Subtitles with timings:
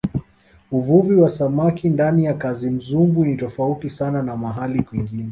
[0.71, 5.29] uvuvi wa samaki ndani ya kazimzumbwi ni tofauti sana na mahali kwingine